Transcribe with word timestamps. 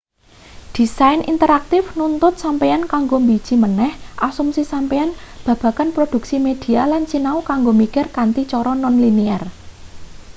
desain 0.77 1.19
interaktif 1.33 1.83
nuntut 1.99 2.33
sampeyan 2.43 2.83
kanggo 2.93 3.17
mbiji 3.25 3.55
maneh 3.63 3.91
asumsi 4.27 4.61
sampeyan 4.71 5.09
babagan 5.45 5.89
produksi 5.95 6.35
media 6.47 6.81
lan 6.91 7.03
sinau 7.11 7.37
kanggo 7.49 7.71
mikir 7.81 8.05
kanthi 8.17 8.43
cara 8.51 8.73
non-linear 8.83 9.43